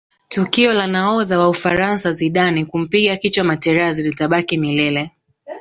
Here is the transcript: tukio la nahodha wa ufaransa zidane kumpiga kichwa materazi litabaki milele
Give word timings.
tukio 0.29 0.73
la 0.73 0.87
nahodha 0.87 1.39
wa 1.39 1.49
ufaransa 1.49 2.11
zidane 2.11 2.65
kumpiga 2.65 3.17
kichwa 3.17 3.43
materazi 3.43 4.03
litabaki 4.03 4.57
milele 4.57 5.11